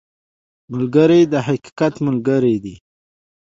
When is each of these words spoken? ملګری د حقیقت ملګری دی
ملګری 0.71 1.21
د 1.31 1.33
حقیقت 1.47 1.93
ملګری 2.07 2.55
دی 2.63 2.75